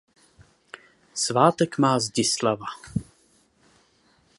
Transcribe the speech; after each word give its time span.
Svátek 1.13 1.77
má 1.77 1.99
Zdislava. 1.99 2.65